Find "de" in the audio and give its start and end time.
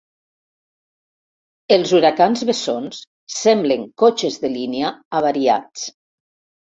4.47-4.51